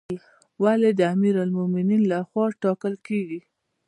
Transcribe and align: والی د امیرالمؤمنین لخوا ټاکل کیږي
والی 0.63 0.91
د 0.99 1.01
امیرالمؤمنین 1.13 2.01
لخوا 2.11 2.45
ټاکل 2.63 2.93
کیږي 3.07 3.39